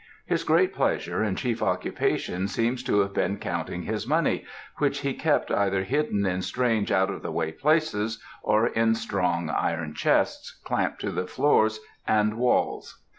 [0.25, 4.45] His great pleasure and chief occupation seems to have been counting his money,
[4.79, 9.51] which he kept either hidden in strange out of the way places, or in strong
[9.51, 12.99] iron chests, clamped to the floors and walls.